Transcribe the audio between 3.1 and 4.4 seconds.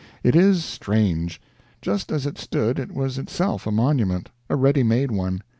itself a monument;